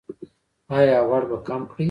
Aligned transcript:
ایا 0.77 0.99
غوړ 1.07 1.23
به 1.29 1.37
کم 1.47 1.61
کړئ؟ 1.69 1.79